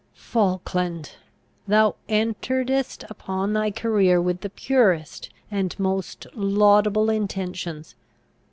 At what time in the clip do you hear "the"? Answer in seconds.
4.41-4.49